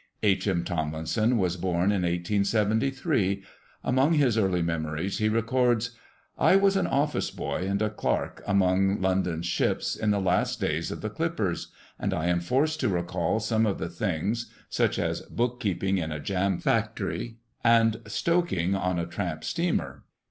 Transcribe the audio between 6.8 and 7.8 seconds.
office boy and